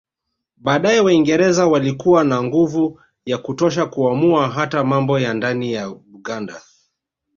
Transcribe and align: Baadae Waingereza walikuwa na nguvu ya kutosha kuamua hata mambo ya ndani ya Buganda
Baadae 0.57 0.99
Waingereza 0.99 1.67
walikuwa 1.67 2.23
na 2.23 2.43
nguvu 2.43 3.01
ya 3.25 3.37
kutosha 3.37 3.85
kuamua 3.85 4.47
hata 4.49 4.83
mambo 4.83 5.19
ya 5.19 5.33
ndani 5.33 5.73
ya 5.73 5.89
Buganda 5.89 6.61